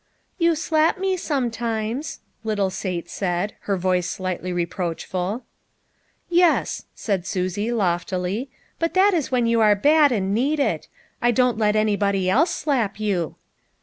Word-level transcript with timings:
"You 0.39 0.55
slap 0.55 0.97
me 0.97 1.15
sometimes," 1.15 2.21
little 2.43 2.71
Sate 2.71 3.07
said, 3.07 3.53
her 3.69 3.77
voice 3.77 4.09
slightly 4.09 4.51
reproachful." 4.51 5.43
Yes," 6.27 6.85
said 6.95 7.23
Susie 7.27 7.71
loftily," 7.71 8.49
but 8.79 8.95
that 8.95 9.13
is 9.13 9.31
when 9.31 9.45
you 9.45 9.61
are 9.61 9.75
bad 9.75 10.11
and 10.11 10.33
need 10.33 10.59
it; 10.59 10.87
I 11.21 11.29
don't 11.29 11.59
let 11.59 11.75
anybody 11.75 12.31
else 12.31 12.49
slap 12.49 12.99
you." 12.99 13.35